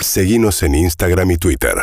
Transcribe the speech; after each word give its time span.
Seguimos 0.00 0.62
en 0.62 0.74
Instagram 0.74 1.32
y 1.32 1.36
Twitter. 1.38 1.74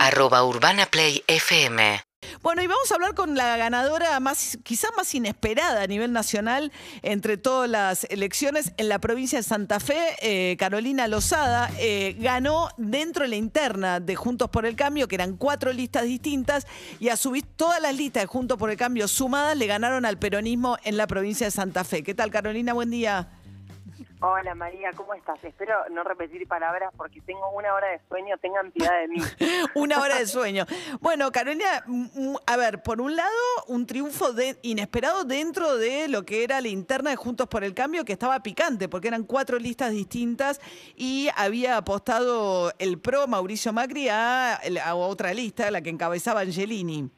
arroba 0.00 0.44
urbanaplayfm. 0.44 2.00
Bueno, 2.42 2.62
y 2.62 2.66
vamos 2.66 2.90
a 2.90 2.94
hablar 2.94 3.14
con 3.14 3.36
la 3.36 3.56
ganadora 3.56 4.18
más, 4.20 4.58
quizá 4.64 4.88
más 4.96 5.14
inesperada 5.14 5.82
a 5.82 5.86
nivel 5.86 6.12
nacional 6.12 6.72
entre 7.02 7.36
todas 7.36 7.68
las 7.68 8.04
elecciones 8.04 8.72
en 8.78 8.88
la 8.88 8.98
provincia 8.98 9.38
de 9.38 9.42
Santa 9.42 9.80
Fe. 9.80 10.16
eh, 10.22 10.56
Carolina 10.58 11.06
Lozada 11.06 11.70
eh, 11.78 12.16
ganó 12.18 12.68
dentro 12.76 13.24
de 13.24 13.28
la 13.28 13.36
interna 13.36 14.00
de 14.00 14.16
Juntos 14.16 14.48
por 14.50 14.66
el 14.66 14.74
Cambio, 14.74 15.06
que 15.06 15.14
eran 15.14 15.36
cuatro 15.36 15.72
listas 15.72 16.04
distintas, 16.04 16.66
y 17.00 17.10
a 17.10 17.16
su 17.16 17.30
vez 17.30 17.44
todas 17.56 17.80
las 17.80 17.94
listas 17.94 18.22
de 18.22 18.26
Juntos 18.26 18.58
por 18.58 18.70
el 18.70 18.76
Cambio 18.76 19.08
sumadas 19.08 19.56
le 19.56 19.66
ganaron 19.66 20.04
al 20.06 20.18
peronismo 20.18 20.78
en 20.84 20.96
la 20.96 21.06
provincia 21.06 21.46
de 21.46 21.50
Santa 21.50 21.84
Fe. 21.84 22.02
¿Qué 22.02 22.14
tal, 22.14 22.30
Carolina? 22.30 22.72
Buen 22.72 22.90
día. 22.90 23.28
Hola 24.26 24.54
María, 24.54 24.88
¿cómo 24.96 25.12
estás? 25.12 25.42
Espero 25.44 25.74
no 25.90 26.02
repetir 26.02 26.48
palabras 26.48 26.90
porque 26.96 27.20
tengo 27.20 27.46
una 27.50 27.74
hora 27.74 27.88
de 27.88 28.00
sueño, 28.08 28.38
tengan 28.38 28.70
piedad 28.70 28.98
de 29.00 29.08
mí. 29.08 29.18
Una 29.74 30.00
hora 30.00 30.16
de 30.16 30.26
sueño. 30.26 30.64
Bueno, 31.00 31.30
Carolina, 31.30 31.84
a 32.46 32.56
ver, 32.56 32.82
por 32.82 33.02
un 33.02 33.16
lado, 33.16 33.28
un 33.66 33.84
triunfo 33.84 34.32
de- 34.32 34.56
inesperado 34.62 35.24
dentro 35.24 35.76
de 35.76 36.08
lo 36.08 36.22
que 36.24 36.42
era 36.42 36.62
la 36.62 36.68
interna 36.68 37.10
de 37.10 37.16
Juntos 37.16 37.48
por 37.48 37.64
el 37.64 37.74
Cambio, 37.74 38.06
que 38.06 38.14
estaba 38.14 38.40
picante, 38.40 38.88
porque 38.88 39.08
eran 39.08 39.24
cuatro 39.24 39.58
listas 39.58 39.90
distintas 39.90 40.58
y 40.96 41.28
había 41.36 41.76
apostado 41.76 42.72
el 42.78 42.98
PRO, 42.98 43.26
Mauricio 43.26 43.74
Macri, 43.74 44.08
a, 44.08 44.54
a 44.54 44.94
otra 44.94 45.34
lista, 45.34 45.70
la 45.70 45.82
que 45.82 45.90
encabezaba 45.90 46.40
Angelini. 46.40 47.10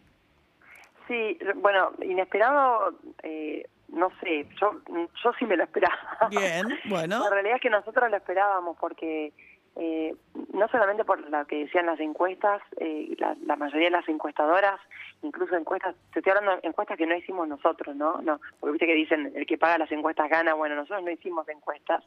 Sí, 1.06 1.38
bueno, 1.55 1.92
inesperado, 2.02 2.98
eh, 3.23 3.64
no 3.88 4.10
sé, 4.20 4.46
yo, 4.60 4.80
yo 5.22 5.32
sí 5.38 5.45
me 5.46 5.56
lo 5.56 5.64
esperaba. 5.64 5.96
Bien, 6.30 6.66
bueno. 6.86 7.20
La 7.24 7.30
realidad 7.30 7.56
es 7.56 7.62
que 7.62 7.70
nosotros 7.70 8.10
lo 8.10 8.16
esperábamos 8.16 8.77
porque 8.78 9.32
eh, 9.77 10.14
no 10.54 10.68
solamente 10.68 11.04
por 11.04 11.20
lo 11.28 11.46
que 11.46 11.64
decían 11.64 11.86
las 11.86 12.00
encuestas, 12.00 12.62
eh, 12.78 13.14
la, 13.18 13.36
la 13.44 13.56
mayoría 13.56 13.86
de 13.88 13.91
las 13.91 14.08
encuestadoras, 14.08 14.80
incluso 15.22 15.55
encuestas, 15.55 15.94
te 16.12 16.20
estoy 16.20 16.30
hablando 16.33 16.61
de 16.62 16.69
encuestas 16.69 16.96
que 16.96 17.06
no 17.06 17.14
hicimos 17.14 17.46
nosotros, 17.46 17.94
¿no? 17.94 18.20
no 18.22 18.41
Porque 18.58 18.72
viste 18.72 18.86
que 18.86 18.94
dicen, 18.94 19.33
el 19.34 19.46
que 19.46 19.58
paga 19.58 19.77
las 19.78 19.92
encuestas 19.92 20.30
gana, 20.30 20.55
bueno, 20.55 20.77
nosotros 20.77 21.02
no 21.05 21.11
hicimos 21.11 21.46
encuestas, 21.48 22.02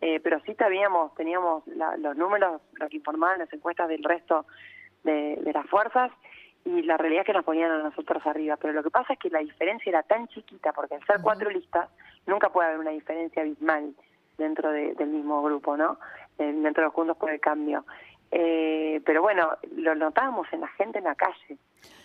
eh, 0.00 0.18
pero 0.20 0.40
sí 0.46 0.54
teníamos, 0.54 1.14
teníamos 1.14 1.66
la- 1.66 1.96
los 1.98 2.16
números, 2.16 2.62
lo 2.74 2.88
que 2.88 2.96
informaban 2.96 3.38
las 3.38 3.52
encuestas 3.52 3.88
del 3.88 4.02
resto 4.02 4.46
de, 5.04 5.36
de 5.36 5.52
las 5.52 5.66
fuerzas, 5.66 6.10
y 6.64 6.82
la 6.82 6.96
realidad 6.96 7.22
es 7.22 7.26
que 7.26 7.32
nos 7.32 7.44
ponían 7.44 7.70
a 7.70 7.78
nosotros 7.82 8.24
arriba. 8.26 8.56
Pero 8.56 8.72
lo 8.74 8.82
que 8.82 8.90
pasa 8.90 9.12
es 9.14 9.18
que 9.18 9.30
la 9.30 9.38
diferencia 9.40 9.90
era 9.90 10.02
tan 10.02 10.28
chiquita, 10.28 10.72
porque 10.72 10.94
al 10.96 11.04
ser 11.06 11.16
cuatro 11.22 11.50
listas, 11.50 11.88
nunca 12.26 12.50
puede 12.50 12.68
haber 12.68 12.80
una 12.80 12.90
diferencia 12.90 13.42
abismal 13.42 13.94
dentro 14.38 14.70
de- 14.70 14.94
del 14.94 15.08
mismo 15.08 15.42
grupo, 15.42 15.76
¿no? 15.76 15.98
Eh, 16.38 16.52
dentro 16.52 16.82
de 16.82 16.86
los 16.86 16.94
Juntos 16.94 17.16
por 17.16 17.30
el 17.30 17.40
Cambio. 17.40 17.84
Eh, 18.30 19.00
pero 19.04 19.22
bueno, 19.22 19.50
lo 19.76 19.94
notábamos 19.94 20.46
en 20.52 20.60
la 20.60 20.68
gente 20.68 20.98
en 20.98 21.04
la 21.04 21.14
calle. 21.14 21.58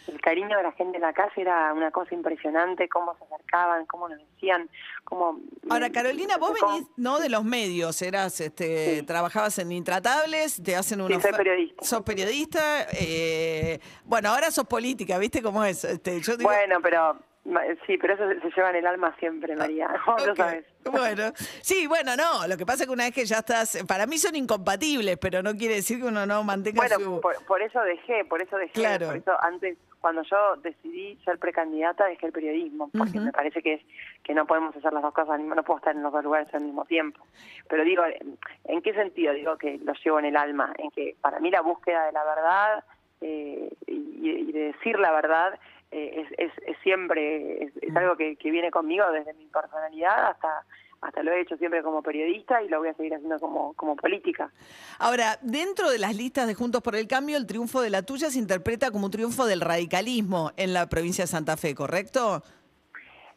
El 0.07 0.21
cariño 0.21 0.55
de 0.55 0.61
la 0.63 0.71
gente 0.73 0.97
en 0.97 1.01
la 1.01 1.13
calle 1.13 1.33
era 1.35 1.73
una 1.73 1.89
cosa 1.89 2.13
impresionante, 2.13 2.87
cómo 2.87 3.15
se 3.17 3.23
acercaban, 3.25 3.87
cómo 3.87 4.07
nos 4.07 4.19
decían, 4.19 4.69
cómo... 5.03 5.39
Ahora, 5.67 5.89
Carolina, 5.91 6.37
vos 6.37 6.51
cómo- 6.59 6.73
venís, 6.73 6.87
¿no? 6.95 7.19
De 7.19 7.27
los 7.27 7.43
medios, 7.43 7.99
eras, 8.03 8.39
este, 8.39 8.99
Sí. 8.99 9.05
trabajabas 9.05 9.57
en 9.57 9.71
Intratables, 9.71 10.61
te 10.63 10.75
hacen 10.75 11.01
una 11.01 11.15
Sí, 11.15 11.21
soy 11.21 11.31
periodista. 11.33 11.83
Sos 11.83 12.01
periodista, 12.03 12.85
eh, 12.91 13.79
bueno, 14.03 14.29
ahora 14.29 14.51
sos 14.51 14.65
política, 14.67 15.17
¿viste 15.17 15.41
cómo 15.41 15.63
es? 15.63 15.83
Este, 15.83 16.21
yo 16.21 16.37
digo- 16.37 16.49
Bueno, 16.51 16.79
pero... 16.83 17.17
Sí, 17.85 17.97
pero 17.99 18.15
eso 18.15 18.27
se, 18.27 18.55
lleva 18.55 18.71
en 18.71 18.77
el 18.77 18.87
alma 18.87 19.15
siempre, 19.19 19.55
María. 19.55 19.87
Vos 20.05 20.25
lo 20.25 20.31
Ok, 20.31 20.37
sabes. 20.37 20.65
Bueno, 20.83 21.31
sí, 21.61 21.85
bueno, 21.85 22.15
no, 22.15 22.47
lo 22.47 22.57
que 22.57 22.65
pasa 22.65 22.83
es 22.83 22.87
que 22.87 22.93
una 22.93 23.03
vez 23.05 23.13
que 23.13 23.25
ya 23.25 23.37
estás, 23.37 23.83
para 23.87 24.07
mí 24.07 24.17
son 24.17 24.35
incompatibles, 24.35 25.17
pero 25.19 25.43
no 25.43 25.53
quiere 25.53 25.75
decir 25.75 25.99
que 25.99 26.05
uno 26.07 26.25
no 26.25 26.43
mantenga 26.43 26.77
Bueno, 26.77 26.95
su... 26.99 27.21
por, 27.21 27.43
por 27.45 27.61
eso 27.61 27.81
dejé, 27.81 28.25
por 28.25 28.41
eso 28.41 28.57
dejé. 28.57 28.73
Claro. 28.73 29.07
Por 29.07 29.17
eso 29.17 29.31
antes, 29.43 29.77
cuando 30.01 30.23
yo 30.23 30.55
decidí 30.57 31.17
ser 31.23 31.37
precandidata, 31.37 32.05
dejé 32.05 32.27
el 32.27 32.31
periodismo, 32.31 32.89
porque 32.97 33.19
me 33.19 33.31
parece 33.31 33.61
que 33.61 33.73
es 33.75 33.81
que 34.23 34.33
no 34.33 34.47
podemos 34.47 34.75
hacer 34.75 34.91
las 34.91 35.03
dos 35.03 35.13
cosas, 35.13 35.39
no 35.39 35.63
puedo 35.63 35.77
estar 35.77 35.95
en 35.95 36.01
los 36.01 36.11
dos 36.11 36.23
lugares 36.23 36.51
al 36.53 36.61
mismo 36.61 36.85
tiempo. 36.85 37.23
Pero 37.69 37.83
digo, 37.83 38.03
¿en 38.65 38.81
qué 38.81 38.93
sentido 38.93 39.33
digo 39.33 39.57
que 39.57 39.77
lo 39.83 39.93
llevo 39.93 40.17
en 40.17 40.25
el 40.25 40.37
alma? 40.37 40.73
En 40.79 40.89
que 40.89 41.15
para 41.21 41.39
mí 41.39 41.51
la 41.51 41.61
búsqueda 41.61 42.05
de 42.05 42.11
la 42.11 42.23
verdad 42.23 42.83
eh, 43.21 43.69
y, 43.87 44.29
y 44.29 44.51
de 44.51 44.73
decir 44.73 44.97
la 44.99 45.11
verdad 45.11 45.59
eh, 45.95 46.27
es, 46.27 46.27
es, 46.37 46.51
es 46.67 46.77
siempre, 46.83 47.63
es, 47.63 47.71
es 47.81 47.95
algo 47.95 48.17
que, 48.17 48.35
que 48.35 48.51
viene 48.51 48.69
conmigo 48.69 49.09
desde 49.11 49.33
mi 49.33 49.45
personalidad 49.45 50.31
hasta 50.31 50.65
hasta 51.01 51.23
lo 51.23 51.31
he 51.31 51.41
hecho 51.41 51.55
siempre 51.57 51.83
como 51.83 52.01
periodista 52.01 52.63
y 52.63 52.67
lo 52.67 52.79
voy 52.79 52.89
a 52.89 52.93
seguir 52.95 53.13
haciendo 53.13 53.39
como, 53.39 53.73
como 53.73 53.95
política. 53.95 54.51
Ahora, 54.97 55.37
dentro 55.41 55.89
de 55.91 55.99
las 55.99 56.15
listas 56.15 56.47
de 56.47 56.55
Juntos 56.55 56.81
por 56.81 56.95
el 56.95 57.07
Cambio, 57.07 57.37
el 57.37 57.45
triunfo 57.45 57.81
de 57.81 57.91
la 57.91 58.01
tuya 58.01 58.29
se 58.29 58.39
interpreta 58.39 58.89
como 58.89 59.05
un 59.05 59.11
triunfo 59.11 59.45
del 59.45 59.61
radicalismo 59.61 60.51
en 60.57 60.73
la 60.73 60.87
provincia 60.89 61.25
de 61.25 61.27
Santa 61.27 61.57
Fe, 61.57 61.75
¿correcto? 61.75 62.41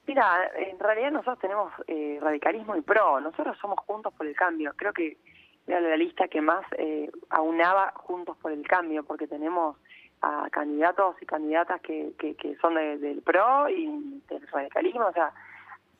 Mira, 0.07 0.51
en 0.57 0.79
realidad 0.79 1.11
nosotros 1.11 1.39
tenemos 1.41 1.71
eh, 1.87 2.19
radicalismo 2.23 2.75
y 2.75 2.81
pro. 2.81 3.21
Nosotros 3.21 3.57
somos 3.61 3.79
Juntos 3.81 4.15
por 4.15 4.27
el 4.27 4.35
Cambio. 4.35 4.73
Creo 4.75 4.95
que 4.95 5.19
era 5.67 5.81
la 5.81 5.97
lista 5.97 6.29
que 6.29 6.41
más 6.41 6.65
eh, 6.79 7.11
aunaba 7.29 7.93
Juntos 7.97 8.39
por 8.39 8.51
el 8.51 8.67
Cambio, 8.67 9.05
porque 9.05 9.27
tenemos 9.27 9.77
a 10.23 10.49
candidatos 10.51 11.17
y 11.23 11.27
candidatas 11.27 11.81
que, 11.81 12.13
que, 12.19 12.35
que 12.35 12.57
son 12.57 12.75
de- 12.75 12.99
del 12.99 13.23
pro 13.23 13.69
y 13.69 13.87
del 14.29 14.47
radicalismo. 14.49 15.07
O 15.07 15.13
sea, 15.13 15.33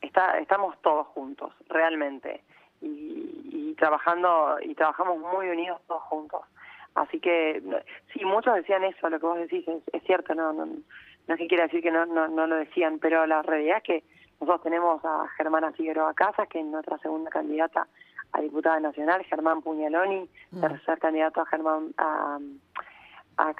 está, 0.01 0.37
estamos 0.39 0.79
todos 0.81 1.07
juntos, 1.07 1.53
realmente. 1.69 2.43
Y, 2.81 3.49
y 3.51 3.75
trabajando 3.75 4.57
y 4.61 4.73
trabajamos 4.75 5.17
muy 5.19 5.49
unidos 5.49 5.81
todos 5.87 6.01
juntos. 6.03 6.41
Así 6.95 7.19
que 7.19 7.61
sí, 8.13 8.25
muchos 8.25 8.55
decían 8.55 8.83
eso, 8.83 9.09
lo 9.09 9.19
que 9.19 9.25
vos 9.25 9.37
decís 9.37 9.67
es, 9.67 9.81
es 9.93 10.03
cierto, 10.03 10.33
no, 10.33 10.53
no, 10.53 10.65
no 10.65 11.33
es 11.33 11.37
que 11.37 11.47
quiera 11.47 11.63
decir 11.65 11.81
que 11.83 11.91
no, 11.91 12.05
no, 12.05 12.27
no 12.27 12.47
lo 12.47 12.55
decían, 12.55 12.99
pero 12.99 13.25
la 13.25 13.41
realidad 13.41 13.77
es 13.77 13.83
que 13.83 14.03
nosotros 14.39 14.63
tenemos 14.63 15.03
a 15.05 15.27
Germana 15.37 15.71
Figueroa 15.73 16.13
Casas, 16.13 16.47
que 16.47 16.59
es 16.59 16.65
nuestra 16.65 16.97
segunda 16.99 17.29
candidata 17.29 17.87
a 18.31 18.41
diputada 18.41 18.79
nacional, 18.79 19.23
Germán 19.25 19.61
Puñaloni, 19.61 20.29
tercer 20.61 20.99
candidato 20.99 21.41
a 21.41 21.45
Germán 21.47 21.93
a, 21.97 22.39
a, 23.39 23.53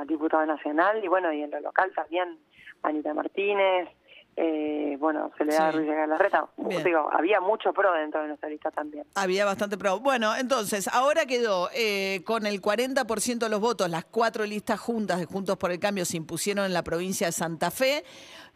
a 0.00 0.04
diputado 0.06 0.46
nacional, 0.46 1.04
y 1.04 1.08
bueno, 1.08 1.32
y 1.32 1.42
en 1.42 1.50
lo 1.50 1.60
local 1.60 1.92
también 1.94 2.38
Anita 2.82 3.12
Martínez, 3.14 3.88
eh, 4.36 4.96
bueno, 4.98 5.30
Soledad 5.36 5.70
Sí. 5.72 5.76
Ruiz 5.78 5.88
de 5.88 5.94
Galarreta, 5.94 6.48
digo, 6.84 7.08
había 7.12 7.40
mucho 7.40 7.72
pro 7.72 7.92
dentro 7.92 8.22
de 8.22 8.28
nuestra 8.28 8.48
lista 8.48 8.70
también. 8.70 9.04
Había 9.14 9.44
bastante 9.44 9.76
pro. 9.76 10.00
Bueno, 10.00 10.34
entonces, 10.36 10.88
ahora 10.88 11.26
quedó 11.26 11.68
eh, 11.74 12.22
con 12.24 12.46
el 12.46 12.60
40% 12.62 13.38
de 13.38 13.48
los 13.48 13.60
votos, 13.60 13.88
las 13.90 14.04
cuatro 14.04 14.44
listas 14.46 14.80
juntas 14.80 15.18
de 15.18 15.26
Juntos 15.26 15.56
por 15.56 15.70
el 15.70 15.78
Cambio 15.78 16.04
se 16.04 16.16
impusieron 16.16 16.64
en 16.66 16.72
la 16.72 16.82
provincia 16.82 17.26
de 17.26 17.32
Santa 17.32 17.70
Fe. 17.70 18.04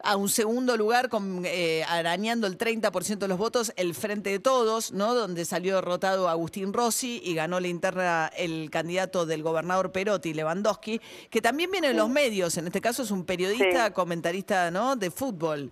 A 0.03 0.17
un 0.17 0.27
segundo 0.27 0.75
lugar, 0.75 1.07
con, 1.07 1.43
eh, 1.45 1.83
arañando 1.87 2.47
el 2.47 2.57
30% 2.57 3.17
de 3.17 3.27
los 3.29 3.37
votos, 3.37 3.71
el 3.77 3.95
Frente 3.95 4.29
de 4.29 4.39
Todos, 4.39 4.91
¿no? 4.91 5.15
Donde 5.15 5.45
salió 5.45 5.75
derrotado 5.75 6.27
Agustín 6.27 6.73
Rossi 6.73 7.21
y 7.23 7.33
ganó 7.33 7.61
la 7.61 7.69
interna 7.69 8.29
el 8.37 8.69
candidato 8.69 9.25
del 9.25 9.41
gobernador 9.41 9.93
Perotti, 9.93 10.33
Lewandowski, 10.33 10.99
que 11.29 11.41
también 11.41 11.71
viene 11.71 11.87
de 11.87 11.93
los 11.93 12.09
medios. 12.09 12.57
En 12.57 12.67
este 12.67 12.81
caso 12.81 13.03
es 13.03 13.11
un 13.11 13.23
periodista, 13.25 13.87
Sí. 13.87 13.93
comentarista, 13.93 14.69
¿no? 14.69 14.97
De 14.97 15.09
fútbol. 15.11 15.71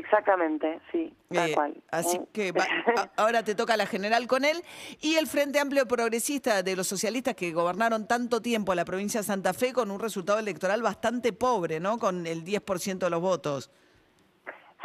Exactamente, 0.00 0.80
sí, 0.90 1.12
tal 1.32 1.50
Eh, 1.50 1.54
cual. 1.54 1.74
Así 1.90 2.18
Mm. 2.18 2.26
que 2.32 2.52
va- 2.52 2.64
a- 2.64 2.66
ahora 3.16 3.42
te 3.42 3.54
toca 3.54 3.76
la 3.76 3.84
general 3.86 4.26
con 4.26 4.44
él. 4.46 4.56
Y 5.00 5.16
el 5.16 5.26
Frente 5.26 5.60
Amplio 5.60 5.86
Progresista 5.86 6.62
de 6.62 6.74
los 6.74 6.86
socialistas 6.86 7.34
que 7.34 7.52
gobernaron 7.52 8.08
tanto 8.08 8.40
tiempo 8.40 8.74
la 8.74 8.84
provincia 8.86 9.20
de 9.20 9.24
Santa 9.24 9.52
Fe 9.52 9.72
con 9.72 9.90
un 9.90 10.00
resultado 10.00 10.38
electoral 10.38 10.82
bastante 10.82 11.32
pobre, 11.34 11.80
¿no? 11.80 11.98
Con 11.98 12.26
el 12.26 12.44
10% 12.44 13.06
de 13.06 13.10
los 13.10 13.20
votos. 13.20 13.70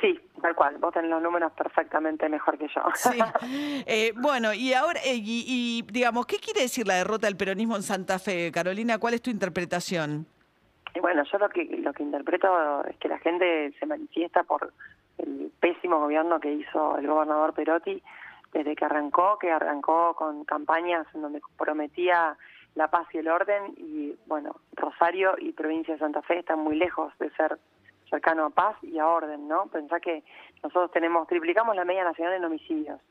Sí, 0.02 0.20
tal 0.42 0.54
cual. 0.56 0.78
Vos 0.80 0.94
tenés 0.94 1.10
los 1.10 1.22
números 1.22 1.54
perfectamente 1.54 2.28
mejor 2.28 2.58
que 2.58 2.68
yo. 2.68 2.82
Sí. 2.96 3.18
Eh, 3.88 4.12
bueno, 4.18 4.54
y 4.54 4.74
ahora, 4.74 5.00
eh, 5.06 5.16
y, 5.16 5.46
y, 5.48 5.82
digamos, 5.92 6.26
¿qué 6.26 6.38
quiere 6.38 6.62
decir 6.62 6.86
la 6.86 6.96
derrota 6.96 7.28
del 7.28 7.38
peronismo 7.38 7.76
en 7.78 7.84
Santa 7.84 8.20
Fe? 8.20 8.52
Carolina, 8.52 8.98
¿cuál 8.98 9.14
es 9.14 9.22
tu 9.22 9.30
interpretación? 9.30 10.28
Y 10.94 11.00
bueno, 11.02 11.24
yo 11.30 11.38
lo 11.38 11.50
que 11.50 11.66
lo 11.66 11.92
que 11.94 12.04
interpreto 12.04 12.48
es 12.86 12.96
que 12.98 13.10
la 13.10 13.20
gente 13.20 13.74
se 13.80 13.86
manifiesta 13.86 14.44
por 14.44 14.74
pésimo 15.76 16.00
gobierno 16.00 16.40
que 16.40 16.54
hizo 16.54 16.98
el 16.98 17.08
gobernador 17.08 17.54
Perotti 17.54 18.02
desde 18.54 18.76
que 18.76 18.86
arrancó, 18.86 19.38
que 19.38 19.52
arrancó 19.52 20.16
con 20.16 20.46
campañas 20.46 21.06
en 21.14 21.22
donde 21.22 21.42
prometía 21.58 22.38
la 22.76 22.90
paz 22.90 23.08
y 23.14 23.18
el 23.18 23.28
orden 23.28 23.74
y 23.78 24.16
bueno, 24.26 24.56
Rosario 24.74 25.36
y 25.38 25.52
provincia 25.52 25.94
de 25.94 26.00
Santa 26.00 26.22
Fe 26.22 26.40
están 26.40 26.60
muy 26.60 26.76
lejos 26.76 27.14
de 27.20 27.30
ser 27.32 27.58
cercano 28.10 28.46
a 28.46 28.50
paz 28.50 28.78
y 28.82 29.00
a 29.00 29.08
orden, 29.08 29.48
¿no? 29.48 29.66
Pensá 29.68 30.00
que 30.00 30.24
nosotros 30.64 30.92
tenemos, 30.92 31.28
triplicamos 31.28 31.76
la 31.76 31.86
media 31.86 32.04
nacional 32.04 32.34
en 32.34 32.46
homicidios. 32.46 33.02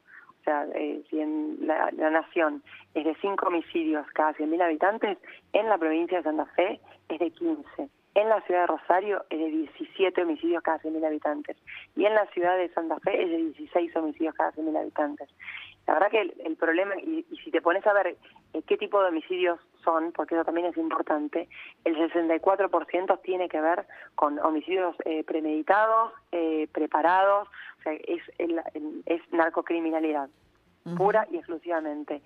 O 0.41 0.45
sea, 0.45 0.67
eh, 0.75 1.03
si 1.09 1.21
en 1.21 1.59
la, 1.67 1.91
la 1.93 2.11
nación 2.11 2.63
es 2.95 3.05
de 3.05 3.15
5 3.17 3.47
homicidios 3.47 4.07
cada 4.13 4.35
100.000 4.35 4.63
habitantes, 4.63 5.19
en 5.53 5.69
la 5.69 5.79
provincia 5.79 6.19
de 6.19 6.25
Santa 6.25 6.47
Fe 6.47 6.81
es 7.09 7.19
de 7.19 7.31
15. 7.31 7.89
En 8.15 8.29
la 8.29 8.41
ciudad 8.43 8.61
de 8.63 8.67
Rosario 8.69 9.25
es 9.29 9.39
de 9.39 9.49
17 9.51 10.23
homicidios 10.23 10.63
cada 10.63 10.79
100.000 10.79 11.05
habitantes. 11.05 11.57
Y 11.97 12.05
en 12.05 12.15
la 12.15 12.27
ciudad 12.27 12.57
de 12.57 12.69
Santa 12.73 12.99
Fe 13.01 13.23
es 13.23 13.29
de 13.31 13.37
16 13.39 13.97
homicidios 13.97 14.35
cada 14.35 14.53
100.000 14.53 14.79
habitantes. 14.79 15.29
La 15.87 15.95
verdad 15.95 16.11
que 16.11 16.21
el, 16.21 16.35
el 16.45 16.57
problema, 16.57 16.95
y, 16.99 17.27
y 17.31 17.37
si 17.39 17.51
te 17.51 17.61
pones 17.61 17.87
a 17.87 17.93
ver 17.93 18.17
eh, 18.55 18.63
qué 18.67 18.77
tipo 18.79 19.03
de 19.03 19.09
homicidios 19.09 19.59
son, 19.83 20.13
porque 20.13 20.35
eso 20.35 20.45
también 20.45 20.69
es 20.69 20.77
importante, 20.79 21.49
el 21.85 21.97
64% 21.97 23.21
tiene 23.23 23.49
que 23.49 23.61
ver 23.61 23.85
con 24.15 24.39
homicidios 24.39 24.97
eh, 25.05 25.25
premeditados, 25.25 26.13
eh, 26.33 26.69
preparados, 26.73 27.49
o 27.81 27.83
sea, 27.83 27.93
es, 27.93 28.23
el- 28.39 28.63
el- 28.75 29.03
es 29.07 29.21
narcocriminalidad, 29.33 30.29
pura 30.97 31.27
y 31.31 31.37
exclusivamente. 31.37 32.23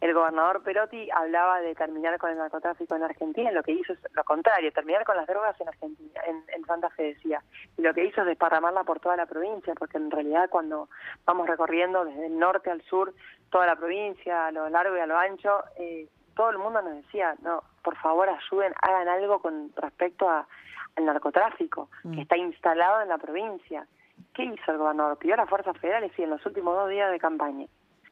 El 0.00 0.14
gobernador 0.14 0.62
Perotti 0.62 1.10
hablaba 1.10 1.60
de 1.60 1.74
terminar 1.74 2.18
con 2.18 2.30
el 2.30 2.38
narcotráfico 2.38 2.94
en 2.94 3.02
Argentina, 3.02 3.50
y 3.50 3.54
lo 3.54 3.62
que 3.64 3.72
hizo 3.72 3.92
es 3.92 3.98
lo 4.12 4.22
contrario, 4.22 4.72
terminar 4.72 5.04
con 5.04 5.16
las 5.16 5.26
drogas 5.26 5.60
en 5.60 5.68
Argentina, 5.68 6.20
en, 6.26 6.44
en 6.54 6.64
Santa 6.66 6.88
Fe 6.90 7.14
decía, 7.14 7.42
y 7.76 7.82
lo 7.82 7.92
que 7.92 8.04
hizo 8.04 8.20
es 8.20 8.26
desparramarla 8.28 8.84
por 8.84 9.00
toda 9.00 9.16
la 9.16 9.26
provincia, 9.26 9.74
porque 9.74 9.96
en 9.96 10.10
realidad 10.10 10.48
cuando 10.50 10.88
vamos 11.24 11.48
recorriendo 11.48 12.04
desde 12.04 12.26
el 12.26 12.38
norte 12.38 12.70
al 12.70 12.82
sur 12.82 13.12
toda 13.50 13.66
la 13.66 13.74
provincia, 13.74 14.46
a 14.46 14.52
lo 14.52 14.68
largo 14.68 14.96
y 14.96 15.00
a 15.00 15.06
lo 15.06 15.18
ancho, 15.18 15.64
eh, 15.76 16.08
todo 16.36 16.50
el 16.50 16.58
mundo 16.58 16.80
nos 16.80 16.94
decía, 16.94 17.34
no, 17.42 17.64
por 17.82 17.96
favor 17.96 18.28
ayuden, 18.28 18.72
hagan 18.82 19.08
algo 19.08 19.40
con 19.40 19.72
respecto 19.74 20.28
a, 20.28 20.46
al 20.94 21.04
narcotráfico, 21.04 21.90
que 22.14 22.20
está 22.20 22.36
instalado 22.36 23.02
en 23.02 23.08
la 23.08 23.18
provincia. 23.18 23.86
¿Qué 24.34 24.44
hizo 24.44 24.70
el 24.70 24.78
gobernador? 24.78 25.18
Pidió 25.18 25.34
a 25.34 25.38
las 25.38 25.48
fuerzas 25.48 25.76
federales 25.78 26.12
y 26.16 26.22
en 26.22 26.30
los 26.30 26.44
últimos 26.46 26.76
dos 26.76 26.88
días 26.88 27.10
de 27.10 27.18
campaña. 27.18 27.66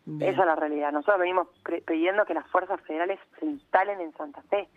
Bien. 0.06 0.30
Esa 0.32 0.40
es 0.42 0.46
la 0.46 0.54
realidad. 0.56 0.92
Nosotros 0.92 1.18
venimos 1.18 1.48
pidiendo 1.86 2.24
que 2.24 2.34
las 2.34 2.46
fuerzas 2.48 2.80
federales 2.82 3.18
se 3.38 3.46
instalen 3.46 4.00
en 4.00 4.12
Santa 4.16 4.40
Fe. 4.48 4.68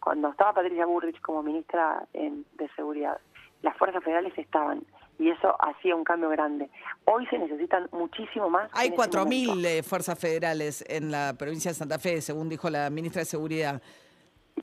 Cuando 0.00 0.28
estaba 0.30 0.52
Patricia 0.54 0.86
Burrich 0.86 1.20
como 1.20 1.42
ministra 1.42 2.06
en- 2.12 2.44
de 2.54 2.68
Seguridad, 2.76 3.18
las 3.62 3.76
fuerzas 3.76 4.02
federales 4.04 4.32
estaban 4.38 4.84
y 5.18 5.30
eso 5.30 5.56
hacía 5.60 5.96
un 5.96 6.04
cambio 6.04 6.28
grande. 6.28 6.68
Hoy 7.06 7.26
se 7.26 7.38
necesitan 7.38 7.88
muchísimo 7.90 8.48
más. 8.50 8.70
Hay 8.74 8.88
en 8.88 8.92
este 8.92 8.96
4.000 9.10 9.46
momento. 9.48 9.68
eh, 9.68 9.82
fuerzas 9.82 10.18
federales 10.18 10.84
en 10.88 11.10
la 11.10 11.34
provincia 11.38 11.70
de 11.70 11.74
Santa 11.74 11.98
Fe, 11.98 12.20
según 12.20 12.48
dijo 12.48 12.70
la 12.70 12.88
ministra 12.90 13.20
de 13.20 13.26
Seguridad. 13.26 13.82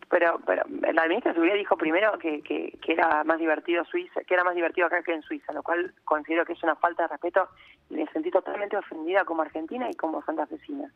Pero, 0.09 0.39
pero 0.45 0.63
la 0.91 1.07
ministra 1.07 1.31
de 1.31 1.35
Seguridad 1.35 1.55
dijo 1.55 1.77
primero 1.77 2.17
que, 2.19 2.41
que, 2.41 2.77
que 2.81 2.93
era 2.93 3.23
más 3.23 3.39
divertido 3.39 3.83
Suiza, 3.85 4.21
que 4.21 4.33
era 4.33 4.43
más 4.43 4.55
divertido 4.55 4.87
acá 4.87 5.01
que 5.03 5.13
en 5.13 5.21
Suiza, 5.23 5.53
lo 5.53 5.63
cual 5.63 5.93
considero 6.03 6.45
que 6.45 6.53
es 6.53 6.63
una 6.63 6.75
falta 6.75 7.03
de 7.03 7.09
respeto 7.09 7.47
y 7.89 7.95
me 7.95 8.07
sentí 8.07 8.29
totalmente 8.31 8.77
ofendida 8.77 9.23
como 9.25 9.41
argentina 9.43 9.89
y 9.89 9.95
como 9.95 10.23
santafesina. 10.23 10.91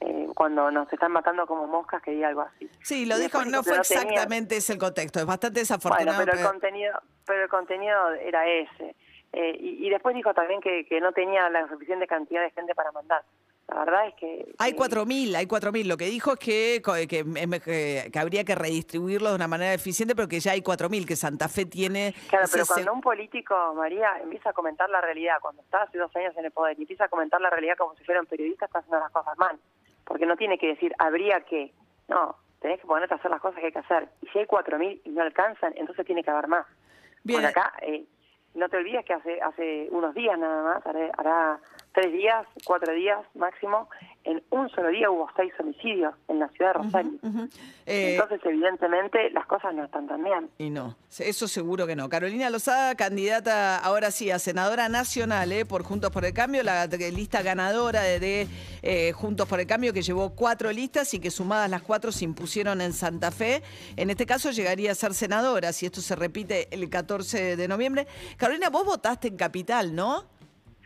Eh, 0.00 0.26
cuando 0.34 0.70
nos 0.70 0.92
están 0.92 1.12
matando 1.12 1.46
como 1.46 1.66
moscas 1.66 2.02
que 2.02 2.10
diga 2.10 2.28
algo 2.28 2.40
así. 2.42 2.68
Sí, 2.82 3.06
lo 3.06 3.16
dijo, 3.18 3.44
no 3.44 3.62
fue 3.62 3.72
tenía- 3.78 3.80
exactamente 3.82 4.56
ese 4.56 4.72
el 4.72 4.78
contexto, 4.78 5.20
es 5.20 5.26
bastante 5.26 5.60
Bueno, 5.60 5.62
desafortunado. 5.62 6.18
pero 6.18 6.32
el 6.32 6.38
pero- 6.38 6.50
contenido, 6.50 7.00
pero 7.26 7.42
el 7.44 7.48
contenido 7.48 8.12
era 8.14 8.46
ese. 8.48 8.96
Eh, 9.32 9.56
y, 9.58 9.86
y 9.86 9.90
después 9.90 10.14
dijo 10.14 10.34
también 10.34 10.60
que, 10.60 10.84
que 10.86 11.00
no 11.00 11.12
tenía 11.12 11.48
la 11.50 11.68
suficiente 11.68 12.06
cantidad 12.06 12.42
de 12.42 12.50
gente 12.50 12.74
para 12.74 12.90
mandar. 12.92 13.22
La 13.68 13.84
verdad 13.84 14.08
es 14.08 14.14
que... 14.14 14.54
Hay 14.58 14.72
que- 14.72 14.78
4.000, 14.78 15.34
hay 15.34 15.46
4.000. 15.46 15.86
Lo 15.86 15.96
que 15.96 16.06
dijo 16.06 16.32
es 16.32 16.38
que, 16.38 16.82
que, 17.08 17.24
que- 17.64 18.18
habría 18.18 18.44
que 18.44 18.54
redistribuirlo 18.54 19.30
de 19.30 19.36
una 19.36 19.48
manera 19.48 19.72
eficiente, 19.72 20.14
pero 20.14 20.28
que 20.28 20.40
ya 20.40 20.52
hay 20.52 20.60
4.000, 20.60 21.06
que 21.06 21.16
Santa 21.16 21.48
Fe 21.48 21.64
tiene... 21.64 22.14
Claro, 22.28 22.46
pero 22.52 22.66
cuando 22.66 22.92
un 22.92 23.00
político, 23.00 23.54
María, 23.74 24.18
empieza 24.22 24.50
a 24.50 24.52
comentar 24.52 24.90
la 24.90 25.00
realidad, 25.00 25.36
cuando 25.40 25.62
está 25.62 25.82
hace 25.82 25.96
dos 25.96 26.14
años 26.16 26.34
en 26.36 26.44
el 26.44 26.50
poder, 26.50 26.76
y 26.78 26.82
empieza 26.82 27.04
a 27.04 27.08
comentar 27.08 27.40
la 27.40 27.50
realidad 27.50 27.76
como 27.78 27.94
si 27.96 28.04
fuera 28.04 28.20
un 28.20 28.26
periodista, 28.26 28.66
está 28.66 28.80
haciendo 28.80 28.98
las 29.00 29.10
cosas 29.10 29.38
mal. 29.38 29.58
Porque 30.04 30.26
no 30.26 30.36
tiene 30.36 30.58
que 30.58 30.66
decir, 30.66 30.92
habría 30.98 31.40
que. 31.42 31.72
No, 32.08 32.36
tenés 32.60 32.80
que 32.80 32.86
ponerte 32.86 33.14
a 33.14 33.16
hacer 33.18 33.30
las 33.30 33.40
cosas 33.40 33.60
que 33.60 33.66
hay 33.66 33.72
que 33.72 33.78
hacer. 33.78 34.08
Y 34.20 34.26
si 34.28 34.40
hay 34.40 34.46
4.000 34.46 35.00
y 35.04 35.10
no 35.10 35.22
alcanzan, 35.22 35.72
entonces 35.76 36.04
tiene 36.04 36.22
que 36.24 36.30
haber 36.30 36.48
más. 36.48 36.66
Bien. 37.22 37.40
Por 37.40 37.48
acá, 37.48 37.72
eh, 37.80 38.04
no 38.54 38.68
te 38.68 38.76
olvides 38.76 39.04
que 39.06 39.14
hace 39.14 39.40
hace 39.40 39.88
unos 39.92 40.14
días 40.14 40.36
nada 40.38 40.62
más, 40.62 40.86
hará 41.16 41.60
tres 41.92 42.12
días, 42.12 42.46
cuatro 42.64 42.92
días 42.94 43.18
máximo, 43.34 43.88
en 44.24 44.42
un 44.50 44.68
solo 44.70 44.88
día 44.88 45.10
hubo 45.10 45.28
seis 45.36 45.52
homicidios 45.58 46.14
en 46.28 46.38
la 46.38 46.48
ciudad 46.50 46.74
de 46.74 46.82
Rosario. 46.82 47.12
Eh, 47.86 48.14
Entonces, 48.14 48.40
evidentemente, 48.44 49.30
las 49.30 49.46
cosas 49.46 49.74
no 49.74 49.84
están 49.84 50.06
tan 50.06 50.22
bien. 50.22 50.48
Y 50.58 50.70
no, 50.70 50.96
eso 51.18 51.48
seguro 51.48 51.86
que 51.86 51.96
no. 51.96 52.08
Carolina 52.08 52.48
Lozada, 52.50 52.94
candidata 52.94 53.78
ahora 53.78 54.10
sí 54.10 54.30
a 54.30 54.38
senadora 54.38 54.88
nacional 54.88 55.50
¿eh? 55.50 55.64
por 55.64 55.82
Juntos 55.82 56.10
por 56.10 56.24
el 56.24 56.32
Cambio, 56.32 56.62
la 56.62 56.86
lista 56.86 57.42
ganadora 57.42 58.02
de, 58.02 58.20
de, 58.20 58.48
eh, 58.82 59.12
Juntos 59.12 59.48
por 59.48 59.58
el 59.58 59.66
Cambio 59.66 59.92
que 59.92 60.02
llevó 60.02 60.30
cuatro 60.34 60.70
listas 60.70 61.12
y 61.14 61.18
que 61.18 61.30
sumadas 61.30 61.68
las 61.68 61.82
cuatro 61.82 62.12
se 62.12 62.24
impusieron 62.24 62.80
en 62.80 62.92
Santa 62.92 63.30
Fe. 63.30 63.62
En 63.96 64.10
este 64.10 64.26
caso 64.26 64.50
llegaría 64.50 64.92
a 64.92 64.94
ser 64.94 65.14
senadora 65.14 65.72
si 65.72 65.86
esto 65.86 66.00
se 66.00 66.14
repite 66.14 66.68
el 66.70 66.88
14 66.88 67.56
de 67.56 67.68
noviembre. 67.68 68.06
Carolina, 68.36 68.70
vos 68.70 68.84
votaste 68.84 69.28
en 69.28 69.36
Capital, 69.36 69.94
¿no? 69.94 70.31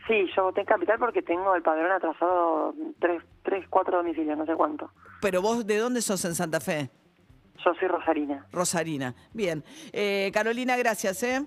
Sí, 0.07 0.25
yo 0.35 0.43
voté 0.43 0.61
en 0.61 0.67
Capital 0.67 0.97
porque 0.99 1.21
tengo 1.21 1.53
el 1.55 1.61
padrón 1.61 1.91
atrasado 1.91 2.73
tres, 2.99 3.21
tres, 3.43 3.65
cuatro 3.69 3.97
domicilios, 3.97 4.37
no 4.37 4.45
sé 4.45 4.55
cuánto. 4.55 4.89
Pero 5.21 5.41
vos, 5.41 5.67
¿de 5.67 5.77
dónde 5.77 6.01
sos 6.01 6.23
en 6.25 6.35
Santa 6.35 6.61
Fe? 6.61 6.89
Yo 7.65 7.73
soy 7.73 7.87
Rosarina. 7.87 8.45
Rosarina. 8.51 9.15
Bien. 9.33 9.63
Eh, 9.91 10.29
Carolina, 10.33 10.77
gracias, 10.77 11.23
¿eh? 11.23 11.43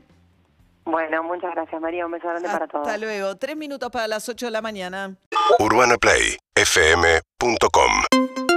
Bueno, 0.84 1.22
muchas 1.22 1.54
gracias 1.54 1.80
María, 1.80 2.04
un 2.04 2.12
beso 2.12 2.28
grande 2.28 2.48
para 2.48 2.66
todos. 2.66 2.86
Hasta 2.86 2.98
luego. 2.98 3.36
Tres 3.36 3.56
minutos 3.56 3.88
para 3.90 4.06
las 4.08 4.28
8 4.28 4.46
de 4.46 4.52
la 4.52 4.60
mañana. 4.60 5.16
UrbanaPlayFM.com 5.58 8.49